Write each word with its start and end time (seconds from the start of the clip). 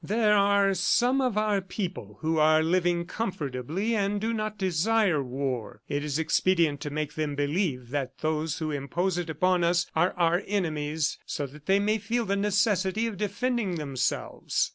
There 0.03 0.35
are 0.35 0.73
some 0.73 1.21
of 1.21 1.37
our 1.37 1.61
people 1.61 2.17
who 2.21 2.39
are 2.39 2.63
living 2.63 3.05
comfortably 3.05 3.95
and 3.95 4.19
do 4.19 4.33
not 4.33 4.57
desire 4.57 5.21
war. 5.21 5.83
It 5.87 6.03
is 6.03 6.17
expedient 6.17 6.81
to 6.81 6.89
make 6.89 7.13
them 7.13 7.35
believe 7.35 7.91
that 7.91 8.17
those 8.17 8.57
who 8.57 8.71
impose 8.71 9.19
it 9.19 9.29
upon 9.29 9.63
us 9.63 9.85
are 9.95 10.13
our 10.13 10.41
enemies 10.47 11.19
so 11.27 11.45
that 11.45 11.67
they 11.67 11.79
may 11.79 11.99
feel 11.99 12.25
the 12.25 12.35
necessity 12.35 13.05
of 13.05 13.17
defending 13.17 13.75
themselves. 13.75 14.69